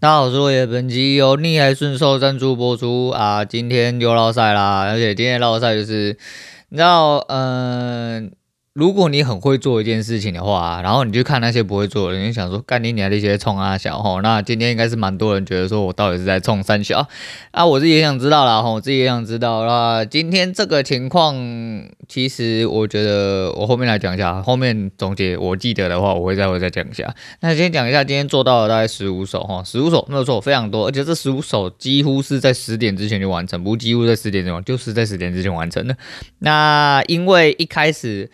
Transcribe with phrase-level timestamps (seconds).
[0.00, 3.44] 大家好，我是落叶，本集由逆来顺受赞助播出啊！
[3.44, 6.16] 今天又落赛啦，而且今天落赛就是，
[6.68, 8.30] 你知道，嗯、呃。
[8.78, 17.04] 如果你很会做一件事情的话，然后你去看那些不会做的人，你想说干你娘的一些冲啊小吼，那今天应该是蛮多人觉得说我到底是在冲三小
[17.50, 20.04] 啊，我自己也想知道啦吼，我自己也想知道啦。
[20.04, 21.34] 今天这个情况，
[22.06, 27.12] 其实我觉得我后面来讲一下，后面总结我记得的话，我会再会再讲一下。
[27.40, 35.96] 那先讲一下今天做到了大概十五手哈，十五手没有错，非常多，而且这十五手几乎是在十点之前就完成，不几乎在十点之前，就是在十点之前完成的。
[36.38, 38.30] 那因为一开始。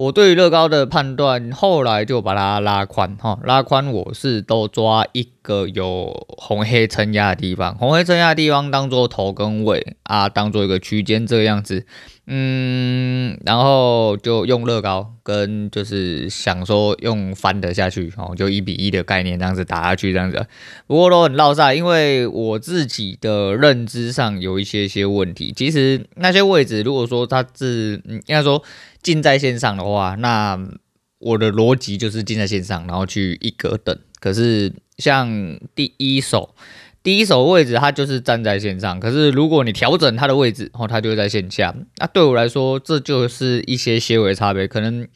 [0.00, 11.86] 我对于乐高的判断，后来就把它拉宽哈，拉宽我是都抓一个有红黑撑压的地方，红黑撑压的地方当做头跟尾啊，当做一个区间这个样子，
[12.26, 20.46] 嗯，然后就用乐高跟就是想说用翻的下去哦，就一比一的概念这样子打下去这样子，
[20.86, 28.62] 不过都很落赛，因为我自己的认知上有一些些问题，其实那些位置如果说它是，应该说。
[29.02, 30.60] 近在线上的话，那
[31.20, 33.98] 我的逻辑就是近在线上，然后去一格等。
[34.20, 36.54] 可是像第一手，
[37.02, 41.74] 第一手位置它就是站在线上，可是如果你调整它的位置，然后它就在线下。
[41.96, 44.68] 那对我来说，这就是一些些微差别。
[44.68, 45.08] 可能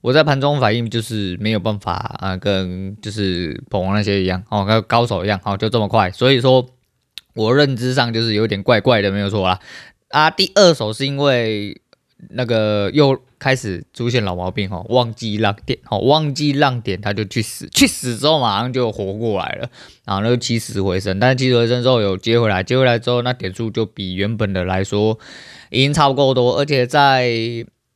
[0.00, 6.10] 我在盘中反应就是没有办法啊，跟就是捧王那些一样哦，跟高手一样哦，就这么快。
[6.12, 6.64] 所以说
[7.34, 9.58] 我认知上就是有点怪怪的，没有错啦。
[10.08, 11.81] 啊，第二手是因为
[12.30, 13.20] 那个又。
[13.42, 19.68] 开始出现老毛病哦，忘记让点，哦，忘记让点，他就去死，去死之后马上就活过来了，
[20.04, 25.18] 然后那个起死回生，但是起死回生之后有接回来，接回来之后那点数就比原本的来说
[25.70, 27.34] 已经差不够多，而且在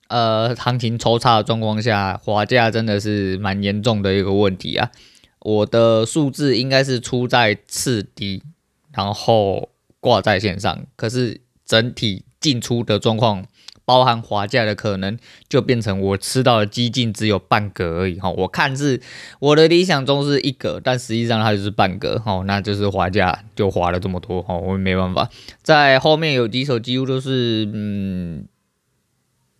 [0.08, 4.90] 呃行情抽差的状况下，滑价真的是蛮严重的一个问题啊。
[5.38, 8.42] 我的数字应该是出在次低，
[8.92, 9.68] 然后
[10.00, 13.46] 挂在线上，可是整体进出的状况。
[13.86, 15.16] 包含滑价的可能，
[15.48, 18.28] 就变成我吃到的几近只有半格而已哈。
[18.30, 19.00] 我看是
[19.38, 22.42] 我的理想中是一格，但实际上它就是半格哈。
[22.46, 25.30] 那就是滑价就滑了这么多哈，我也没办法。
[25.62, 28.44] 在后面有几手几乎都是嗯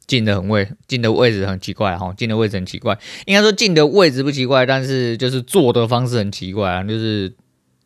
[0.09, 2.99] 进的很位，进的位置很奇怪哈，进的位置很奇怪。
[3.27, 7.33] 应该说进的位置不奇怪，但是就是做的方式很奇怪啊，就是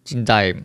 [0.03, 0.56] 进在。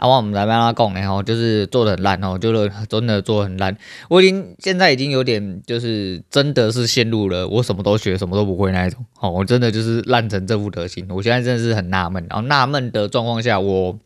[0.00, 3.76] 啊，我们来帮他讲呢，就是做的很烂哦，就是真的做的很烂。
[4.08, 9.04] 我已经现在已经有点，就是真的是陷入了我什么都学，什么都不会那一种。
[9.20, 11.06] 哦，我真的就是烂成这副德行。
[11.10, 13.98] 我现在真的是很纳闷，然后纳闷的状况下，我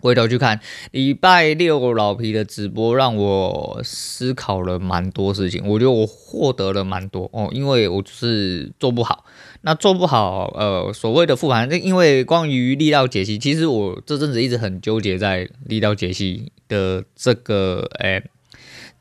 [0.00, 5.66] 回头去看礼拜六老皮的直播，让我思考了蛮多事情。
[5.66, 9.24] 我觉得我获得了蛮多哦，因为我就是做不好。
[9.62, 18.22] 那做不好，呃，所谓的复盘，因为关于力道解析，其实我这阵子一直很纠结在力道解析的这个，哎、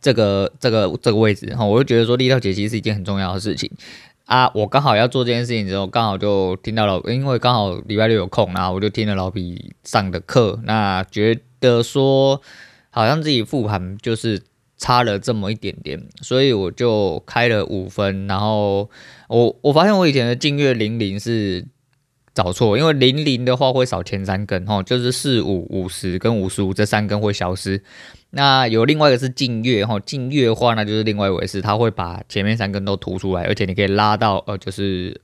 [0.02, 3.70] 这个这个这个位置哈，我就觉得说力道解析是一件很重要的事情
[4.26, 4.52] 啊。
[4.54, 12.42] 我刚好要做这件事情之后，刚好就听到了，因为刚好礼拜六有空，然后我就听了老皮上的课，那觉得说
[12.90, 14.42] 好像自己复盘就是。
[14.78, 18.90] 差了这么一点点，所以我就开了五分，然后
[19.30, 21.66] 我我发现我以前的净月零零是
[22.34, 27.82] 找错，因为零零的话会少前三根哈，就是四五五十跟五十五这三根会消失。
[28.38, 35.22] 那有另外一个是近月哈，近月的话那就是另外一回事，它会把前面三根都涂出来，而且你可以拉到呃就是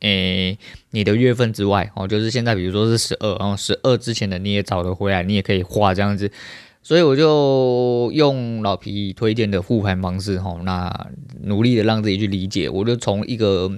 [0.00, 0.58] 诶、
[0.92, 6.32] 你的月份之外哦，就是现在比如说是十二，然后十二之前的你也找得回来，你也可以画这样子。
[6.82, 11.08] 所以我就用老皮推荐的复盘方式，吼，那
[11.42, 12.70] 努力的让自己去理解。
[12.70, 13.68] 我就从一个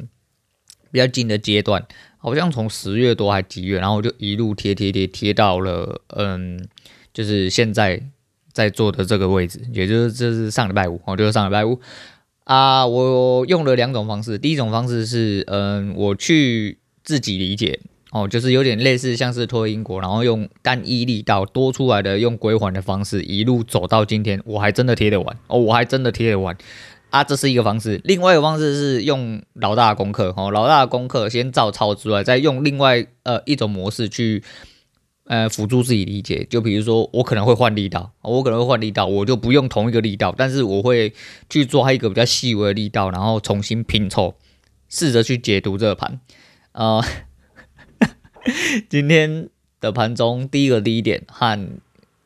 [0.92, 1.84] 比较近的阶段，
[2.18, 6.64] 好像从十月多还几月，然后我就一路贴贴贴贴到了，嗯，
[7.12, 8.02] 就是现在
[8.58, 11.78] 在做的这个位置，也就是这是上礼拜五，哦，就是上礼拜五
[12.42, 12.84] 啊。
[12.84, 17.78] 我用了两种方式，第一种方式是，嗯，我去自己理解。
[18.10, 26.56] 哦，就是有点类似像是脱英国，然后用单一力道多出来的，用归还的方式一路走到今天，我还真的贴得完哦，我还真的贴得完
[27.10, 28.00] 啊，这是一个方式。
[28.02, 34.42] 另外一个方式是用老大的功课，哦，老大的功课先照抄之外，再用另外呃一种模式去
[35.28, 36.44] 呃辅助自己理解。
[36.50, 41.14] 就比如说我可能会换力道，我可能会换力道，我就不用同一个力道，但是我会
[41.48, 44.34] 去抓一个比较细微的力道，然后重新拼凑，
[44.88, 46.18] 试着去解读这个盘，
[46.72, 47.00] 呃。
[48.88, 51.68] 今天的盘中第一个低点和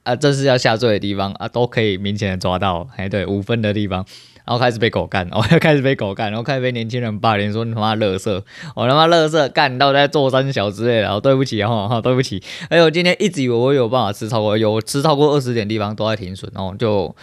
[0.04, 2.88] 啊，这是要下坠的地方啊，都可以明显的抓到。
[2.96, 4.04] 哎，对，五分的地方，
[4.44, 8.42] 然后开始被狗干，我要 开始被狗干，然后开始被年轻人霸凌，说你他妈垃圾，
[8.74, 12.42] 我他妈垃圾干到在做三小之类的，然后对不起哈哈，对不起。
[12.68, 17.14] 哎呦，我今天一直以为我有办法吃超过，有吃超过二十点地方都在停损，然后就，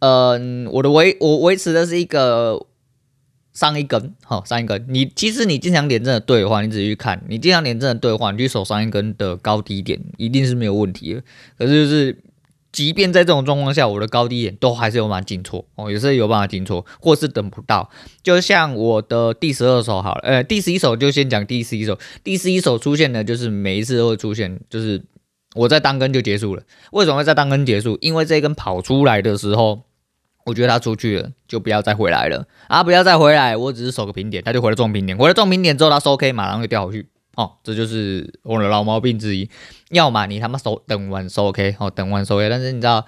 [0.00, 2.66] 嗯、我的维我维持的是一个。
[3.56, 4.84] 上一根，好，上一根。
[4.86, 11.22] 你其实你经常点阵的对的话，你仔细去看，你经常点阵的对的话，你去守上一根的高低点，一定是没有问题的。
[11.56, 12.22] 可是就是，
[12.70, 17.88] 即便在这种状况下，我的高低点都还是有办法进错哦，有时候有办法进错，或是等不到。
[18.22, 21.98] 就像我的第十二手好了，呃，第十一手就先讲第十一手。
[22.22, 25.02] 第十一手出现的，就是每一次都会出现，就是
[25.54, 26.62] 我在当根就结束了。
[26.92, 27.96] 为什么会在当根结束？
[28.02, 29.85] 因为这一根跑出来的时候。
[30.46, 32.82] 我觉得他出去了，就不要再回来了啊！
[32.82, 37.50] 不要再回来，我只是守个平点，他就回了重平点，回了重平点之后，他收 K，马上就掉回去哦。
[37.64, 39.50] 这就是我的老毛病之一。
[39.90, 43.04] 要么你他妈收等完收 K 哦，等完收 K，但是你知道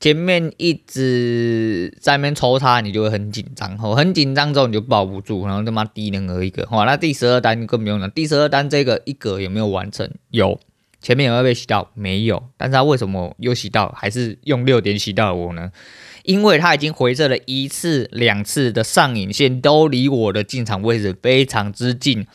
[0.00, 6.84] 前面一直在那边抽插，你就会很紧张哦，很紧张之后你就抱不住，然后他妈低能儿一个哇！
[6.84, 10.10] 那第十二单更不用讲，第十二单这个一格有没有完成？
[10.30, 10.58] 有，
[11.00, 11.92] 前面有没有被洗到？
[11.94, 13.94] 没有，但是他为什么又洗到？
[13.96, 15.70] 还是用六点洗到我呢？
[16.24, 22.26] 因为他已经回撤了一次、两次的上影线，都离我的进场位置非常之近。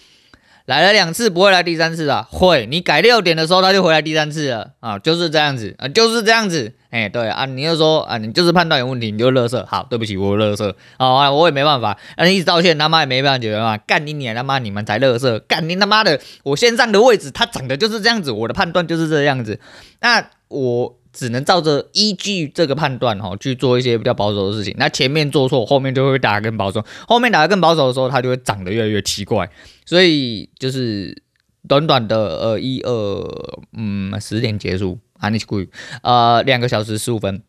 [0.66, 2.28] 来了两次，不会来第三次啊？
[2.30, 6.74] 会，你改六点的时候，他就回来第三次了啊，就是这样子啊，就是这样子。
[6.90, 9.66] 哎，对啊，你就说啊，你就是判断有问题，你就乐色。
[9.66, 10.74] 好，对不起，我垃圾。
[10.98, 13.78] 啊，我也没办法，啊，你一直道歉，他妈也没办法解决嘛。
[13.78, 15.40] 干你娘，他妈你们才乐色。
[15.40, 19.58] 干你他妈的，我线上的位置，它长得就是这样子，我的判断就是这样子。
[20.02, 20.98] 那我。
[21.18, 24.72] 只能照着依据这个判断哈去做一些比较保守的事情。
[24.78, 26.86] 那前面做错，后面就会打更保守。
[27.08, 29.50] 后面打得更保守的时候，它就会长得越来越奇怪。
[29.84, 31.24] 所以就是
[31.68, 35.66] 短短的呃一二嗯十点结束啊，你估
[36.04, 37.42] 呃两个小时十五分，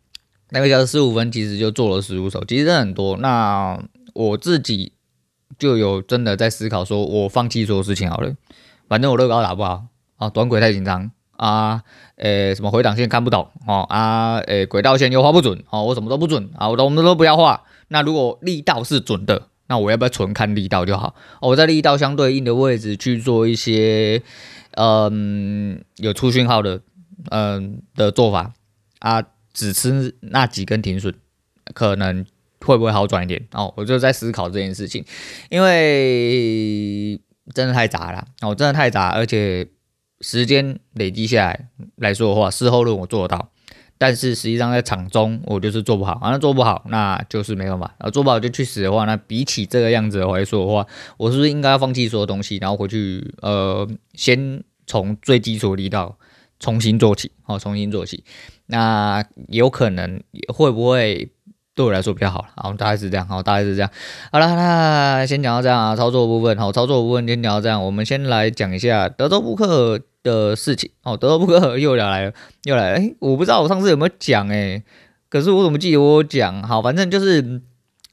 [0.48, 3.18] 两个小时十五分其实就做了十五手，其实真的很多。
[3.18, 3.78] 那
[4.14, 4.92] 我自己
[5.58, 8.32] 就有真的在思考，说我放弃所有事情好了，
[8.88, 9.84] 反正我乐高打不好
[10.16, 11.10] 啊，短轨太紧张。
[11.38, 11.84] 啊，
[12.18, 13.86] 诶、什么回档线看不懂哦？
[13.88, 17.62] 啊，诶、轨道线又画不准哦，我什么都不准啊，我都我们都不要画。
[17.88, 21.14] 那如果力道是准的，那我要不要纯看力道就好？
[21.40, 24.20] 我在力道相对应的位置去做一些，
[24.72, 26.80] 嗯，有出讯号的，
[27.30, 28.52] 嗯的做法
[28.98, 29.22] 啊，
[29.54, 31.14] 只吃那几根停损，
[31.72, 32.26] 可能
[32.60, 33.46] 会不会好转一点？
[33.52, 35.04] 哦，我就在思考这件事情，
[35.50, 37.20] 因为
[37.54, 39.68] 真的太杂了，哦，真的太杂，而且。
[40.20, 43.50] 时间累积下来来说的话，事后论我做得到，
[43.98, 50.86] 但是实际上在场中我就是做不好，啊，那做不好那就是没办法，啊，做不好就去死的话，那比起这个样子来说的话，
[51.16, 56.18] 我是不是应该要放弃所有东西，然后回去呃，先从最基础力道
[56.58, 58.24] 重新做起，好，重新做起，
[58.66, 61.30] 那有可能会不会？
[61.78, 63.88] 对我来说比较好了，好，大概是这样，好，大概是这样，
[64.32, 72.32] 好了，那先讲到这样啊，操作部分，好，操作部分先讲到这样，我们先来讲一下德州扑克的事情，哦，德州扑克 又聊来了，
[72.64, 74.82] 又来了，哎，我不知道我上次有没有讲，哎，
[75.30, 77.62] 可是我怎么记得我讲，好，反正就是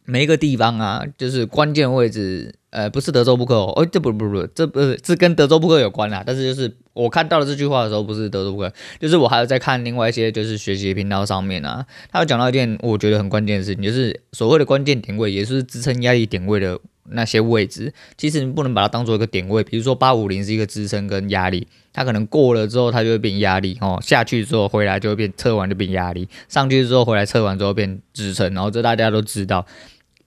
[0.03, 2.53] 每一个地方啊，就是关键位置。
[2.75, 6.21] 呃，不是德州扑克哦，哦，这不不不，这不是这跟德州扑克有关啦。
[6.25, 16.77] 但是就是我看到了这句话的时候，不是德州扑克，就是我还有在看另外一些就是学习频道上面啊，他有讲到一件我觉得很关键的事情，就是所谓的关键点位，也是支撑压力点位的
[17.11, 19.63] 那些位置，其实你不能把它当做一个点位。
[19.63, 29.65] 比如说八五零是一个支撑跟压力，它可能过了之后它就会变压力哦，下去之后回来就会变测完就变压力，上去之后回来测完之后变支撑，然后这大家都知道。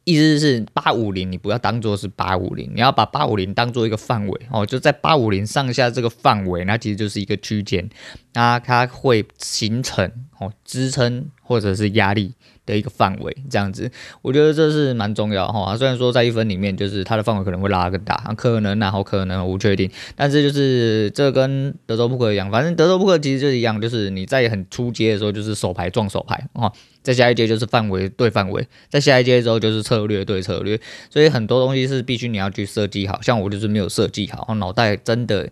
[0.08, 7.86] 意思是八五零，你不要当做是八五零，你要把八五零当做一个范围哦，就在八五零上下这个范围，那其实就是一个区间，
[8.34, 12.34] 那它会形成哦支撑或者是压力
[12.66, 15.74] 的一个范围，这样子，我觉得这是蛮重要哈。
[15.76, 26.70] 虽然说在一分里面，就是它的范围可能会拉更大，可能然后可能无确定，但是就是这跟德州扑克一样，反正德州扑克其实就是一样，就是你在很初阶的时候就是手牌撞手牌哦，
[27.02, 35.48] 再下一阶就是范围对范围，再下一阶之后就是策略对策略，所以很多东西是必须你要去设计好，像我就是没有设计好，脑袋真的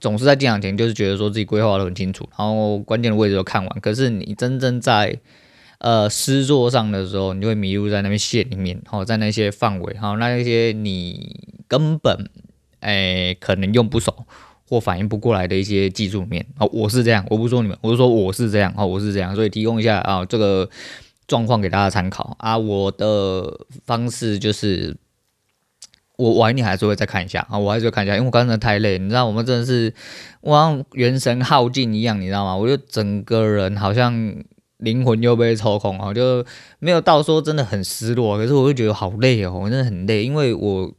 [0.00, 5.18] 总是在进场前就是觉得说自己规划得很清楚，然后关键的位置都看完，可是你真正在
[5.78, 11.38] 呃，诗作上的时候，你就会迷路在那边线里面，好，在那些范围，好，那些你
[11.68, 12.30] 根本
[12.80, 14.26] 哎、可能用不熟
[14.68, 20.68] 或反应不过来的一些技术面，哦，我是这样，我不说你们，我是说我是这样，哦，我是这样，所以提供一下啊这个
[21.26, 24.96] 状况给大家参考啊，我的方式就是
[26.16, 29.92] 我晚一点还是会再看一下啊，我还是会看一下，因为我刚才太累，你知道，我们真的是
[30.40, 32.56] 我像元神耗尽一样，你知道吗？
[32.56, 34.34] 我就整个人好像
[34.78, 36.44] 灵魂又被抽空啊，就
[36.78, 40.92] 没有到说真的很失落，可是我就觉得好累哦，我真的很累，因为我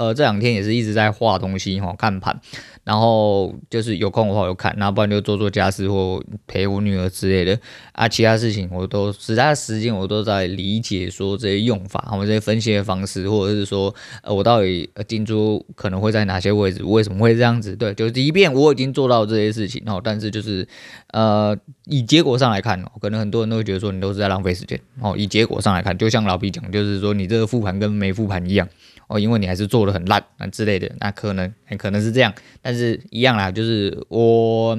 [0.00, 2.40] 呃这两天也是一直在画东西哈，看盘。
[2.82, 7.56] 然后就是有空的话我就看，然后不然就做做家事或陪我女儿之类的
[7.92, 17.76] 啊，其他事情我都其他时间我都在理解说这些用法，或者这些分析的方式，或者是说呃我到底进出可能会在哪些位置，为什么会这样子？
[17.76, 20.66] 对，就是即便我已经做到这些事情哦，但是就是
[21.12, 25.14] 呃以结果上来看，可能很多人都会觉得说你都是在浪费时间哦。
[25.16, 28.66] 以结果上来看，就像老毕讲，就是说你这个复盘跟没复盘一样。
[29.10, 34.78] 哦，因为你还是做的很烂啊之类的，那可能很可能是这样，但是一样啦，就是我，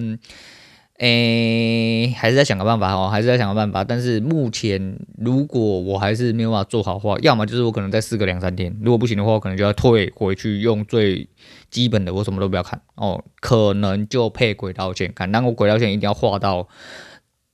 [0.99, 3.83] 诶、欸，还是在想个办法哦，还是在想个办法。
[3.83, 11.27] 但是目前如果我还是没有办法做好的话，要么就是我可能再试个两三天，如果不行的话，我可能就要退回去用最
[11.69, 16.69] 基本的，我什么都不要看哦，可能就配轨道线看，但我轨道线一定要画到。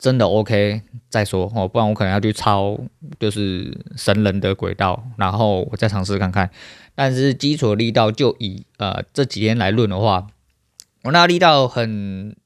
[0.07, 2.79] 真的 OK 再说哦，不然我可能要去抄
[3.19, 6.49] 就是神人的轨道，然后我再尝试看看。
[6.95, 10.27] 但是基础力道就以呃这几天来论的话，
[11.03, 12.37] 我那力道很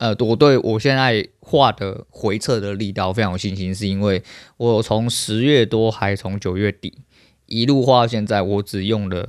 [0.00, 4.24] 呃，我对我现在画的回撤的力道非常有信心，是因为
[4.56, 6.98] 我从十月多还从九月底
[7.46, 9.28] 一路画到现在，我只用了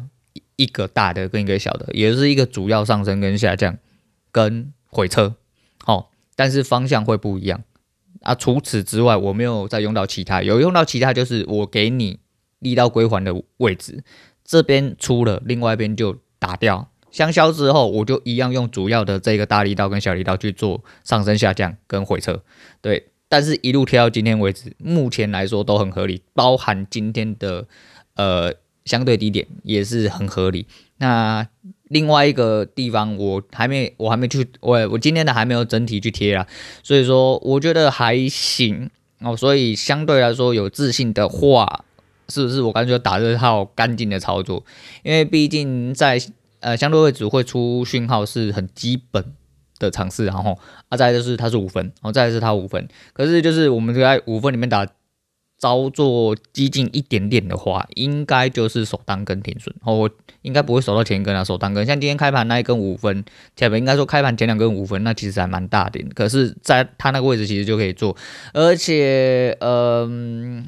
[0.55, 3.77] 一个大的跟一个小的，也就是一个主要上升跟下降
[4.31, 5.35] 跟回撤，
[6.35, 7.63] 但是方向会不一样。
[8.21, 8.33] 啊！
[8.33, 12.17] 除此之外，我没有再用到其他，有用到其他就是我给你
[12.57, 14.03] 力道归还的位置，
[14.43, 22.41] 这边出了，另外一边就打掉，相消之后，我就一样用主要的这个大力道跟小力道去做上升下降跟回撤，
[22.81, 27.67] 对，但是一路贴到今天为止，目前来说都很合理，包含今天的
[28.15, 28.51] 呃
[28.85, 30.65] 相对低点也是很合理，
[30.97, 31.47] 那。
[31.89, 36.47] 另外一个地方我还没，我还没去，我我今天的还没有整体去贴啦，
[36.81, 38.89] 所以说我觉得还行
[39.19, 41.85] 哦，所以相对来说有自信的话，
[42.29, 44.63] 是不是我干脆打这套干净的操作？
[45.03, 46.19] 因为毕竟在
[46.59, 49.23] 呃相对位置会出讯号是很基本
[49.77, 50.57] 的尝试，然后
[50.89, 54.87] 啊再就是它是五分，然后再是它五分，可是就是我们在五分里面打。
[55.65, 60.10] 操作激进一点点的话，应该就是守单跟停损，哦，我
[60.43, 61.84] 应该不会守到前一根啊，守单根。
[61.84, 66.07] 像今天开盘那一根五分，前面应该说开盘前两根五分，那其实还蛮大点。
[66.10, 68.15] 可是，在它那个位置其实就可以做，
[68.53, 70.67] 而且，嗯，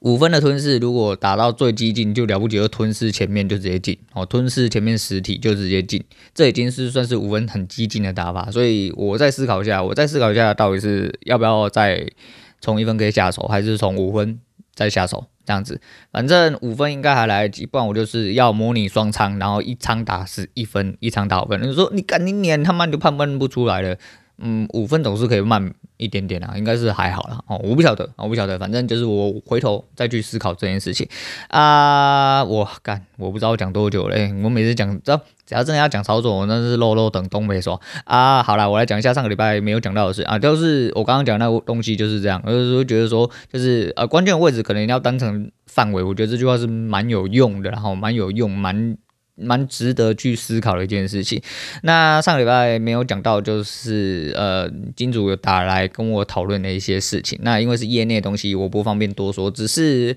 [0.00, 6.02] 五分的吞噬如果打到最激进，就了不起，就吞噬前面就直接进，哦，吞噬前面实体就直接进，
[6.34, 8.50] 这已经是算是五分很激进的打法。
[8.50, 12.10] 所以我再思考一下，我再思考一下，到底是要不要再。
[12.60, 14.40] 从一分可以下手，还是从五分
[14.74, 15.80] 再下手这样子？
[16.10, 21.62] 反正五分应该还来得及，不然我就是要模拟双仓，然后一仓打十一分，一仓打五分。
[21.62, 23.96] 你说你赶紧撵，他妈就判断不出来了。
[24.40, 27.40] 嗯，五分总是可以慢一点点啊，应该是还好啦。
[27.48, 27.60] 哦。
[27.64, 31.08] 我不晓得，我不晓得，反正就是我回头再去思考这件事情
[31.48, 32.44] 啊。
[32.44, 34.32] 我干，我不知道讲多久嘞。
[34.44, 38.42] 我每次讲，只要只要真的要讲操作，我那是漏漏等东北说啊。
[38.42, 48.96] 好了，我来讲一下上个礼拜没有讲到的事啊，就是我刚刚讲那个东西就是这样，就是说觉得说就是呃关键位置可能要当成范围，我觉得这句话是蛮有用的，然后蛮有用，蛮。
[49.38, 51.40] 蛮值得去思考的一件事情。
[51.82, 57.38] 那上个礼拜没有讲到，就是呃，金主有打来跟我讨论的一些事情。
[57.42, 59.50] 那因为是业内的东西，我不方便多说。
[59.50, 60.16] 只是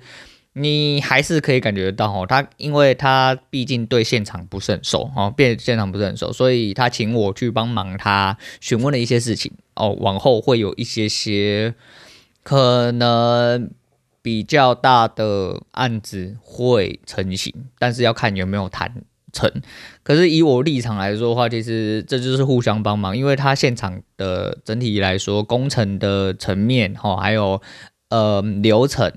[0.53, 9.95] 你还是可以感觉得到哦，他因为他毕竟对现场不是很熟哦，变现场不是很熟，所以他请我去帮忙他询问了一些事情哦。
[9.99, 11.73] 往后会有一些些
[12.43, 13.71] 可能。
[14.23, 19.51] 比较大的案子会成型，但是要看有没有谈成。
[20.03, 27.61] 可是以我立场来说的话，其实这就是互相帮忙，因为他现场的整体来说，工程的层面哈，还有
[28.09, 29.11] 呃流程。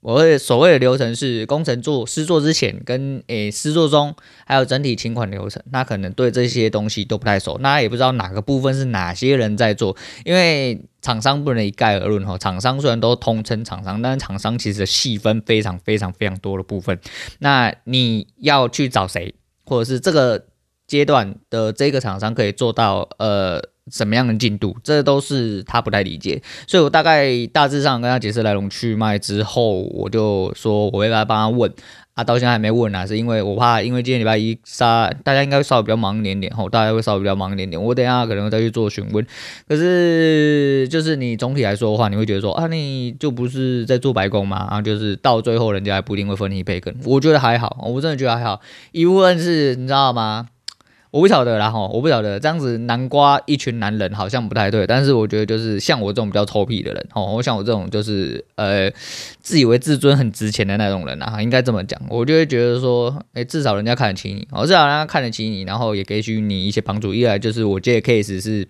[0.00, 4.14] 我所谓的流程是工程做施作之前跟诶施作中，
[4.46, 12.38] 还有整体请款流程，那可能对这些东西都不太熟，那也不知道哪个部分是哪些人在做，因为厂商不能一概而论哈。
[12.38, 16.98] 厂商虽然都通称厂商，但是厂商其实细分非常非常非常多的部分，
[17.40, 19.34] 那你要去找谁，
[19.68, 20.46] 或者是这个
[20.86, 23.62] 阶段的这个厂商可以做到呃。
[23.90, 31.72] 什么样的进度，这都是他不太理解，所以我大概大致上跟他解释来龙去脉之后，我就说我会来帮他问
[32.18, 37.80] 啊，到现在还没问啊，是因为我怕，因为今天礼拜一杀，大家应该稍微比较忙一点点，吼，大家会稍微比较忙一点点。
[37.80, 39.24] 我等下可能再去做询问。
[39.68, 44.66] 可是就是你总体来说的话，你会觉得说啊，你就不是在做白工吗？
[44.68, 46.92] 然后就是到最后人家还不一定会分你一杯羹。
[47.04, 48.60] 我觉得还好，我真的觉得还好。
[48.90, 50.48] 一部分是你知道吗？
[51.10, 58.90] 我不晓得啦，吼，我不晓得这样子南瓜一群男人好像不太对，但是我觉得就是像我这种比较臭屁的人，吼， 我像我这种就是呃
[59.40, 67.14] 自以为自尊很值钱的那种人啊，应该这么讲，我就会觉得说，哎、至少人家看得起你，哦，至少人家看得起你，然后也给予你一些帮助。
[67.14, 68.68] 一来就是我接的 case 是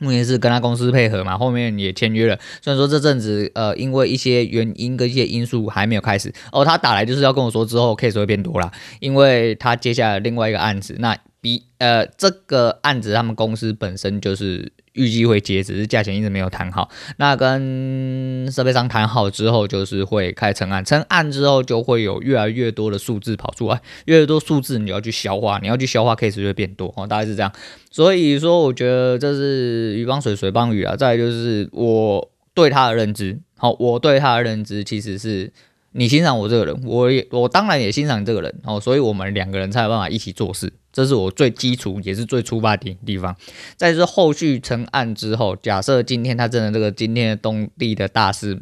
[0.00, 11.16] 目前是跟他公司配合嘛，后面也签约了，虽然说这阵子呃因为一些原因跟一些因素还没有开始，哦，他打来就是要跟我说之后 case 会变多啦，因为他接下来另外一个案子那。
[11.40, 16.90] 比呃，这个案子他们公司本身就是预计会接，只是价钱一直没有谈好。
[17.16, 27.50] 那跟设备商谈好之后，就是会开成案，成案之后就会有越来越多的数字跑出来，越多数字你要去消化，你要去消化 case 就会变多哦，大概是这样。
[27.90, 30.94] 所以说，我觉得这是鱼帮水，水帮鱼啊。
[30.94, 35.52] 再来就是我对他的认知，好，我对他的认知其实是。
[35.92, 43.36] 你欣赏我这个人，我也我当然也欣赏这个人哦，所以我们两个人才有办法一起做事，这是我最基础也是最出发点地方。
[43.76, 48.60] 再是后续成案之后，假设今天他真的这个今天的东地的大事，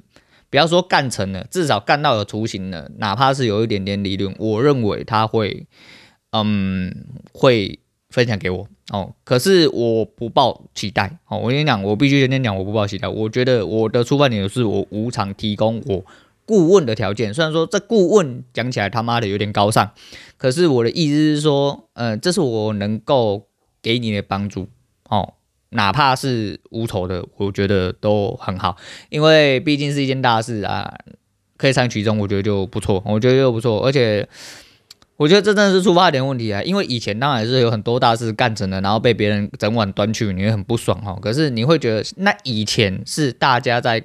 [0.51, 5.67] 不要说干成了，至少干到有雏形了，哪怕是有一点点利润，我认为他会
[6.31, 6.95] 嗯
[7.33, 7.79] 会
[8.11, 9.15] 分享给我哦。
[9.25, 13.09] 可是我不抱期待哦，我跟你讲，我必须先讲，我不抱期待。
[13.09, 16.05] 我觉得我的出发点是我无偿提供我。
[16.49, 19.91] 顾问的条件，虽然说这顾问讲起来他妈的有点高尚，
[20.39, 23.49] 可是我的意思是说，呃，这是我能够
[23.83, 24.67] 给你的帮助
[25.11, 25.35] 哦，
[25.69, 28.79] 哪怕是无酬的，我觉得都很好，
[29.11, 30.99] 因为毕竟是一件大事啊，
[31.59, 34.27] 可以参与其中，我觉得就不错，我觉得就不错，而且
[35.19, 44.03] 我觉得这真的是出发点问题啊，因为以前当然是有很多大事干成了，然后被别人整碗端去，你会很不爽哦，可是你会觉得那以前是大家在。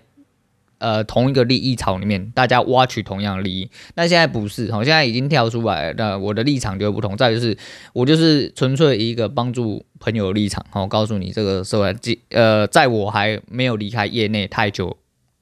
[0.83, 3.69] 呃，同一个利益槽里面，大家挖取同样的利益。
[3.95, 5.93] 那现在不是，好，现在已经跳出来了。
[5.93, 7.57] 那我的立场就不同，再就是
[7.93, 10.65] 我就是纯粹一个帮助朋友立场。
[10.71, 11.95] 好，告诉你这个社会，
[12.31, 14.97] 呃，在我还没有离开业内太久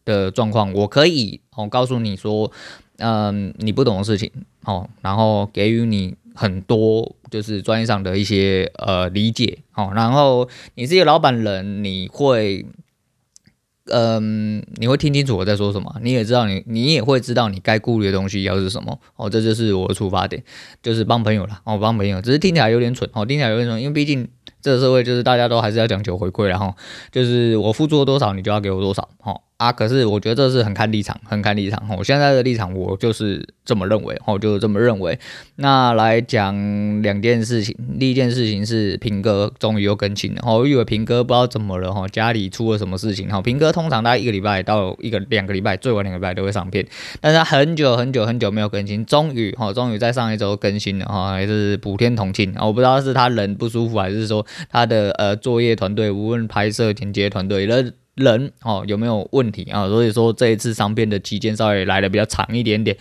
[0.06, 2.52] 的状况，我可以哦告诉你说，
[3.00, 4.30] 嗯、你不懂的事情，
[4.66, 12.64] 哦，然后给予你很多就是专业上的一些呃理解，哦，然后你是一个老板人，你会。
[13.92, 19.30] 嗯，你会听清楚我在说什么，你也知道你，你也会知道你该顾虑的东西要是什么哦。
[19.30, 20.44] 这就是我的出发点，
[20.82, 24.28] 就是帮朋友了，哦，帮朋友，只是听起来有点蠢哦，听起来有点蠢，因为毕竟
[24.62, 26.74] 这个社会就是大家都还是要讲求回馈，然后
[27.12, 29.42] 就是我付出了多少，你就要给我多少，哦。
[29.62, 31.80] 啊，可是我觉得这是很看立场，很看立场。
[31.96, 35.20] 我现在的立场，我就是这么认为，我就是这么认为。
[35.58, 36.56] 那来讲
[37.04, 40.42] 两件事情，第一件事情是平哥终于又更新了。
[40.48, 43.30] 我以为平哥不知道怎么了，哈，家里出了什么事情。
[43.30, 46.84] 哈，平哥通常大概一个礼拜到一个两个礼拜，最晚两个礼拜都会上片，
[47.20, 52.52] 但是他很久很久很久没有更新，终于，哈，终于在上一周更新了，哈，还是补天同庆。
[52.58, 57.68] 我不知道是他人不舒服，还是说他的呃作业团队，无论拍摄、剪接团队。
[58.22, 59.88] 人哦有没有问题啊？
[59.88, 62.96] 所以说这一次上片的期间稍微来的比较长一点点，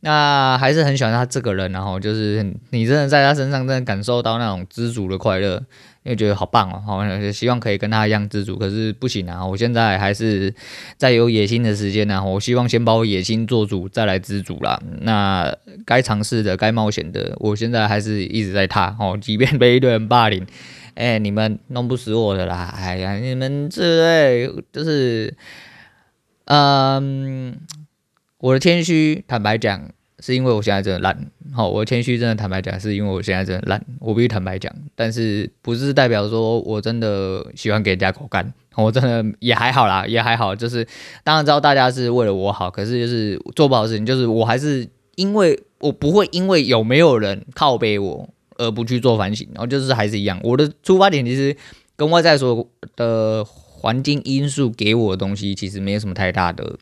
[0.00, 5.56] 那还是很喜欢他这个人，然后就是你真的在他身上真的感受到那种知足的快乐，
[6.04, 9.44] 因为觉得好棒哦，好，希望可以跟他一样知足，可是不行啊！
[9.44, 10.54] 我现在还是
[10.96, 14.80] 在有野心的时间呢，我希望先把我野心做主，再来知足啦。
[15.00, 15.52] 那
[15.84, 20.46] 该尝试的、该冒险的，我现在还是一直在踏哦，即便被一堆人霸凌。
[20.96, 22.74] 哎、你们弄不死我的啦！
[22.74, 25.36] 哎呀，你们这类就是，
[26.46, 27.54] 嗯，
[28.38, 31.30] 我的谦虚，坦白讲，是因为我现在真的烂。
[31.52, 33.84] 好，我的谦虚真的坦白讲，是因为我现在真的烂。
[34.00, 38.50] 我必须坦白讲，但是不是代表说我真的喜欢给人家口干？
[38.76, 40.56] 我真的也还好啦，也还好。
[40.56, 40.86] 就是
[41.22, 48.30] 当然知道大家是为了我好，可是就是做不好事情，就是我还是因为我不会因为有没有人靠背我。
[48.58, 50.40] 而不去做反省，然后就是还是一样。
[50.42, 51.56] 我的出发点其实
[51.96, 56.76] 跟外在所的环境因素给我的东西，其实没有什么太大的，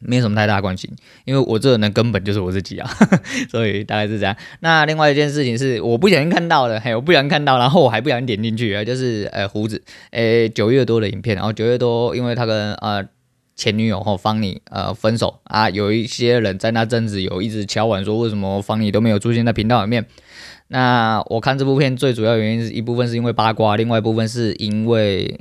[0.00, 0.90] 没有什么太大关系。
[1.24, 2.88] 因为我这个人根本就是我自己啊，
[3.50, 4.36] 所以大概是这样。
[4.60, 13.04] 那另外一件事情是，我不小心看到的，嘿，我不小心看到，然后我还不小心点进去啊，就是呃胡子，诶九月多的影片，然后九月多，因为他跟呃
[13.56, 20.06] 前女友和方妮呃分手啊，有一些人在那阵子有一直敲碗说，为什么方妮都没有出现在频道里面。
[20.72, 25.38] 那我看这部片最主要原因是一部分是因为八卦，另外一部分是因为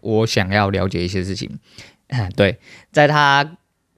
[0.00, 1.58] 我想要了解一些事情。
[2.36, 2.58] 对，
[2.92, 3.56] 在他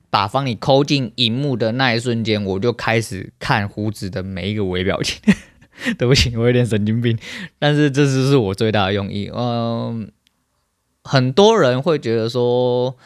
[0.09, 5.21] 打方你抠进荧幕的那一瞬间，我就开始看胡子的每一个微表情。
[5.99, 7.19] 对不起，我有点神经病，
[7.59, 9.31] 但是这就是我最大的用意。
[9.35, 10.11] 嗯，
[11.03, 12.97] 很多人会觉得说。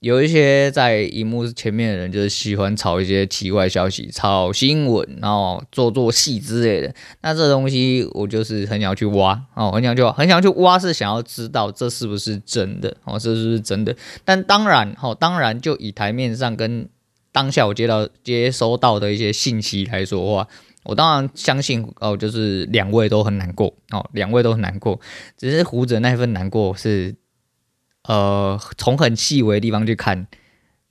[0.00, 6.94] 有一些在荧幕前面的人，就是喜欢炒一些奇怪消息、炒新闻，然后做做戏之类的。
[7.22, 13.96] 那这东西我就是很想要去挖哦，很想去挖，很想去挖，是想要知道这是不是真的哦，这是不是真的？
[14.22, 16.86] 但当然，哦，当然就以台面上跟
[17.32, 20.48] 当下我接到接收到的一些信息来说的话，
[20.84, 25.00] 我当然相信哦，就是两位都很难过哦，两位都很难过，
[25.38, 27.16] 只是胡子那份难过是。
[28.06, 30.26] 呃，从很细微的地方去看，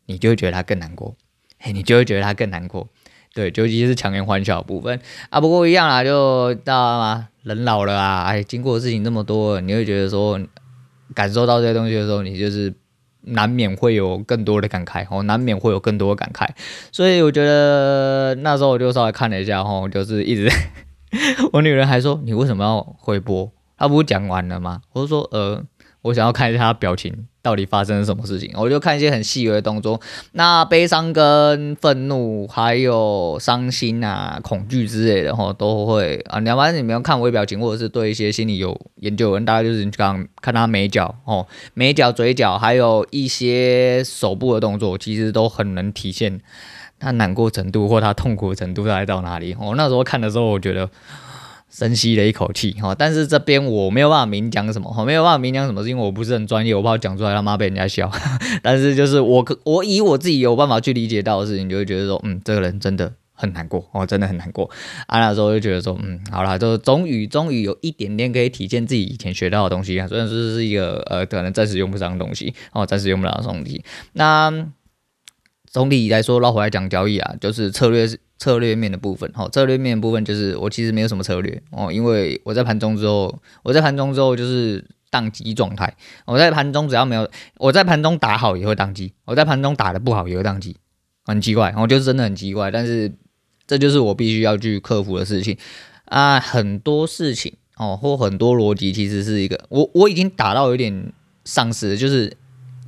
[0.08, 1.16] 你就会觉得他更难过，
[1.58, 2.88] 嘿，你就会觉得他更难过，
[3.34, 5.00] 对，尤其是强颜欢笑的部分
[5.30, 5.40] 啊。
[5.40, 7.30] 不过一样啦，就知道吗？
[7.44, 10.40] 人老了啊，哎，经过的事情这么多，你会觉得说，
[11.14, 12.74] 感受到这些东西的时候，你就是
[13.22, 16.50] 难免会有更多的感慨，哦，难免会有更多的感慨。
[16.92, 20.50] 所以我觉得那时候我就稍微看了一下，吼，就是一直，
[21.54, 23.52] 我女人还说，你为什么要回播？
[23.78, 24.82] 他不是讲完了吗？
[24.92, 25.64] 我就说，呃。
[26.06, 30.00] 我想要看一下他表情到底发生了什么事情，我就看一些很细微的动作，
[30.34, 36.40] 那悲伤跟愤怒，还有伤心啊、恐惧之类的，吼，都会啊。
[36.40, 46.40] 你要不然你们要看微表情，或者是对一些心理有研究的人，大概就是你刚看他眉角，哦，眉角、嘴角，还有一些手部的动作，其实都很能体现
[47.00, 49.56] 他难过程度或他痛苦的程度大概到哪里。
[49.60, 50.88] 我那时候看的时候，我觉得。
[51.76, 58.10] 深吸了一口气哈，但是这边我没有办法明讲什么哈，没有办法明讲什么，是因为我不是很专业，我怕讲出来他妈被人家笑。
[58.64, 64.70] 但是就是我我以我自己有办法去理解到的事情，就会觉得说，嗯，这个人真的很难过哦，真的很难过。
[65.08, 73.84] 啊，那时候就觉得说，嗯，好了，就终于终于有一点点可以体现自己以前学到的东西啊，虽然说是一个呃可能暂时用不上的东西哦，暂时用不了的东西。
[74.14, 74.66] 那
[75.76, 78.18] 总体来说，绕回来讲交易啊，就是策略是。
[78.38, 83.34] 策略面的部分，好，策略面的部分就是我其实没有什么策略哦，因为我在盘中之后，
[83.64, 85.96] 我在盘中之后就是宕机状态。
[86.26, 87.28] 我在盘中只要没有，
[87.60, 90.76] 我在盘中打好也会宕机，我在盘中打得不好也会宕机，
[91.26, 93.10] 很奇怪，我就是真的很奇怪，但是
[93.66, 95.58] 这就是我必须要去克服的事情
[96.04, 101.14] 啊，很多事情哦，或很多逻辑其实是一个，我我已经打到有点
[101.46, 102.36] 丧失，就是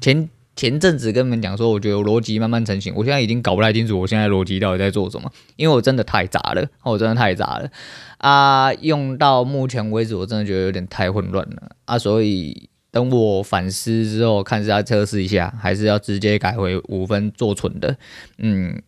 [0.01, 0.29] 前。
[0.57, 7.69] 前阵子跟你们讲说，我觉得逻辑慢慢成型，我现在已经搞不太清楚我现在逻辑到底在做什么，因为我真的太杂了，我真的太杂了
[8.17, 8.73] 啊！
[8.73, 11.97] 用到目前为止，我真的觉得有点太混乱了啊！
[11.97, 17.95] 所以等我反思之后，看是要测试一下，还是要直接改回五分做纯的，
[18.39, 18.81] 嗯，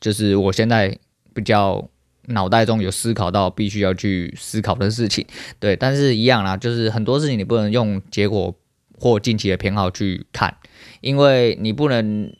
[0.00, 0.98] 就是我现在
[1.34, 1.86] 比较
[2.28, 5.26] 脑袋中有思考到必须要去思考的事情，
[5.58, 8.54] 对，但是一样啦，就是很多事情你不能用结果
[9.00, 10.58] 或近期的偏好去看。
[11.00, 12.30] 因为你不能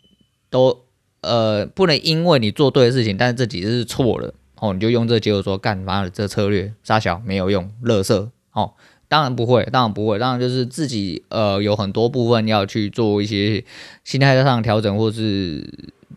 [0.51, 0.85] 都
[1.23, 8.75] 呃不能因为你做对的事情，但是这几次是错了哦，你就用这个结果说干嘛的这策略杀小没有用，乐色哦，
[9.09, 13.65] 当然不会，当然不会，当然就是自己呃有很多部分要去做一些
[14.05, 15.67] 心态上的调整，或是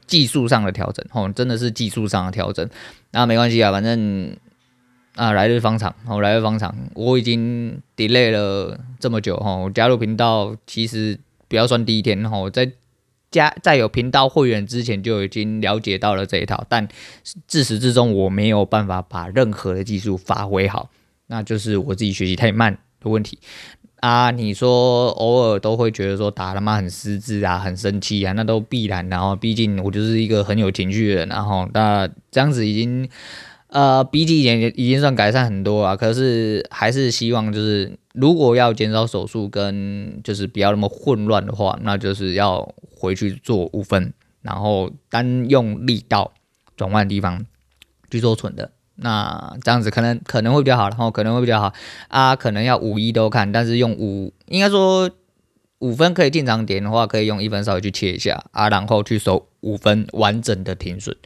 [0.06, 2.70] 技术上的调整哦，真的是技术上的调整，
[3.12, 4.36] 那没关系啊，反正
[5.16, 11.20] 啊来日方长哦，来日方长，我已经 delay 了这么久哈，我加入频道其实。
[11.50, 12.72] 不要算第一天哈，在
[13.30, 16.88] 加在有频道会员之前就已经了解到了这一套，但
[17.46, 20.90] 自始至终我没有办法把任何的技术发挥好，
[21.28, 23.38] 那就是我自己学习太慢的问题
[24.00, 24.32] 啊。
[24.32, 29.08] 你说偶尔都会觉得说打他妈很失智啊，很生气啊，那都必然。
[29.10, 33.08] 然后毕竟我就是一个很有情绪的人，然后那这样子已经。
[33.74, 46.34] 呃，比起以前已经算改善很多了，可是还是希望就是，如果要减少手术跟就是不要那么混乱的话，那就是要回去做五分，然后单用力道
[46.78, 47.44] 转弯的地方
[48.12, 51.74] 去做纯的，那这样子可能可能会比较好，然后可能会比较好
[52.10, 55.10] 啊，可能要五一都看，但是用五应该说
[55.80, 61.18] 五分可以进场点的话，可以用一分稍微去切一下啊，然后去守五分完整的停损。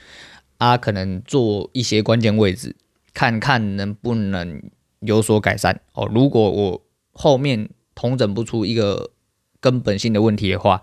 [0.57, 2.75] 啊，可能做一些关键位置，
[3.13, 4.61] 看看能不能
[5.01, 6.09] 有所改善哦。
[6.11, 6.81] 如果我
[7.13, 9.11] 后面统整不出一个
[9.59, 10.81] 根本性的问题的话，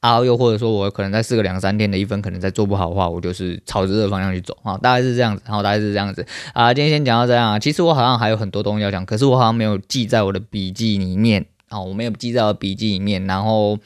[0.00, 4.76] 啊，又或者说我可能在试个两三天的一分，可能再做不好的话，我就是朝着这个方向去走啊。
[4.78, 6.74] 大概是这样子，然后大概是这样子啊。
[6.74, 7.58] 今天先讲到这样啊。
[7.58, 13.78] 其实我好像还有很多东西要讲，可是我好像没有记在我的笔记里面啊，我没有记在我笔记里面，然后。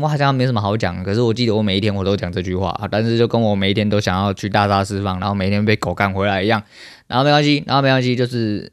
[0.00, 6.62] 我好像没什么好讲，可是我记得我每一天我都讲这句话，但是就跟我每一天都想要去大杀四方，然后每天被狗干回来一样，
[7.06, 8.72] 然后没关系，然后没关系，就是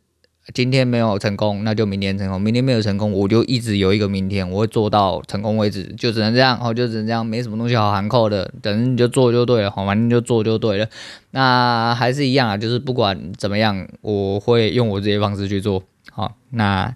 [0.53, 10.87] 今天没有成功，那就明天成功；明天没有成功，我就一直有一个明天，我会做到成功为止，就只能这样，哦，就只能这样，没什么东西好含扣的，等你就做就对了，好，反正就做就对了。
[11.31, 15.83] 那还是一样啊，就是不管怎么样，我会用我这些方式去做。
[16.11, 16.95] 好，那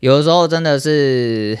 [0.00, 1.58] 有的时候真的是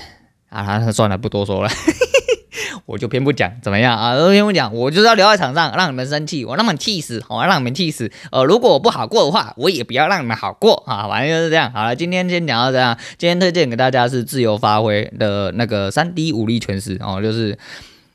[0.54, 1.70] 啊，算了，不多说了。
[2.86, 4.12] 我就偏不讲怎么样啊？
[4.12, 8.10] 我偏不讲，我就是要留在场上，让你们生气，我让你们气死，我要，让你们气死。
[8.30, 11.08] 呃，如果我不好过的话，我也不要让你们好过啊。
[11.08, 11.72] 反正就是这样。
[11.72, 12.96] 好了，今天先讲到这样。
[13.16, 17.58] 今天推荐给大家是自由发挥的那个三 D 武力全式哦，就是。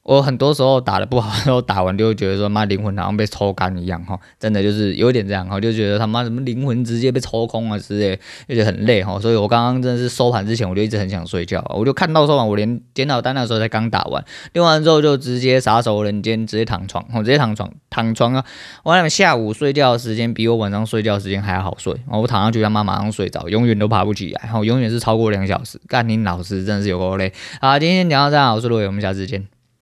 [0.09, 9.19] 我很多时候打得不好，然后打完就会觉得说妈灵魂好像被抽干一样哈，真的就是有点这样哈，就觉得他妈什么灵魂直接被抽空了之类，就觉得很累哈。
[9.19, 18.43] 所以我刚刚真的是收盘之前我就一直很想睡觉，我就看到收盘，我连检讨单的时候才刚打完，练完之后就直接撒手人间，直接躺床，我直接躺床躺床啊！
[18.81, 25.79] 我那下午睡觉的时间比我晚上睡觉时间还要好睡，我躺上去他妈马上睡着，永远都爬不起来，然后永远是超过两小时。
[25.87, 27.31] 干你老师真的是有够累。
[27.61, 29.58] 好，今天讲到这样，我是罗伟，我们下次见。